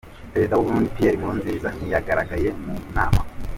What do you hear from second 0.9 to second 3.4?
Pierre Nkurunziza ntiyagaragaye mu nama.